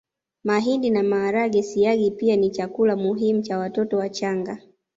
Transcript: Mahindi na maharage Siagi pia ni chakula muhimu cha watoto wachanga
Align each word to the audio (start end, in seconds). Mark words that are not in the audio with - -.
Mahindi 0.43 0.89
na 0.89 1.03
maharage 1.03 1.61
Siagi 1.63 2.11
pia 2.11 2.35
ni 2.35 2.49
chakula 2.51 2.95
muhimu 2.95 3.41
cha 3.41 3.57
watoto 3.57 3.97
wachanga 3.97 4.57